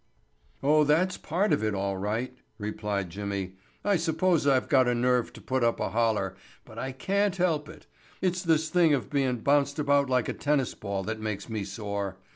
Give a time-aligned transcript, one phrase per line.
[0.63, 3.57] "Oh, that part of it's all right," replied Jimmy.
[3.85, 6.35] "I suppose I've got a nerve to put up a holler,
[6.65, 7.85] but I can't help it.
[8.19, 12.17] It's this thing of bein' bounced about like a tennis ball that makes me sore.